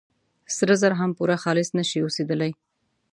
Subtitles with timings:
[0.55, 2.51] سره زر هم پوره خالص نه شي اوسېدلي.